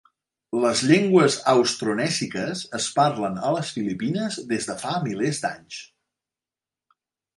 [0.61, 5.83] Les llengües austronèsiques es parlen a les Filipines des de fa milers d'anys.